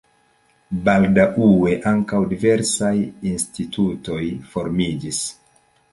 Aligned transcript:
Baldaŭe 0.87 1.75
ankaŭ 1.91 2.21
diversaj 2.33 2.95
institutoj 3.35 4.21
formiĝis. 4.55 5.25